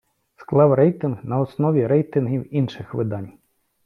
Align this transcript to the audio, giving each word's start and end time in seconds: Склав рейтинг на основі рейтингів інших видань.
Склав 0.37 0.73
рейтинг 0.73 1.17
на 1.23 1.39
основі 1.39 1.87
рейтингів 1.87 2.55
інших 2.55 2.93
видань. 2.93 3.33